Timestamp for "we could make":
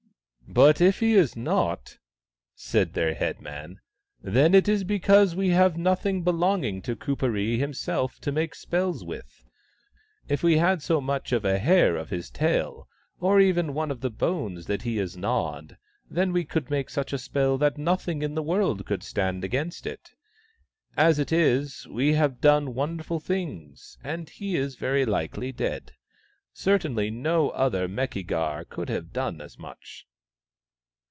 16.33-16.89